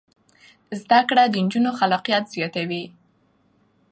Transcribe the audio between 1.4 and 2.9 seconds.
نجونو خلاقیت زیاتوي.